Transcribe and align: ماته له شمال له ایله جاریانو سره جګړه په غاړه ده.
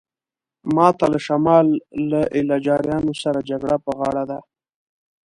ماته 0.75 1.05
له 1.13 1.19
شمال 1.27 1.67
له 2.09 2.21
ایله 2.35 2.57
جاریانو 2.65 3.13
سره 3.23 3.39
جګړه 3.49 3.75
په 3.85 3.91
غاړه 3.99 4.23
ده. 4.31 4.39